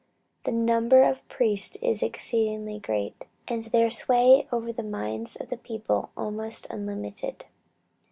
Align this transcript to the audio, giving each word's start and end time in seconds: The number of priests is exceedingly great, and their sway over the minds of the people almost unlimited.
The 0.45 0.51
number 0.51 1.03
of 1.03 1.27
priests 1.29 1.77
is 1.79 2.01
exceedingly 2.01 2.79
great, 2.79 3.25
and 3.47 3.61
their 3.65 3.91
sway 3.91 4.47
over 4.51 4.73
the 4.73 4.81
minds 4.81 5.35
of 5.35 5.49
the 5.51 5.57
people 5.57 6.09
almost 6.17 6.65
unlimited. 6.71 7.45